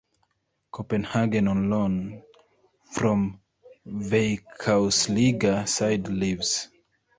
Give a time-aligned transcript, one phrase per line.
[0.71, 2.23] Copenhagen on loan
[2.91, 3.39] from
[3.85, 6.59] Veikkausliiga side Ilves.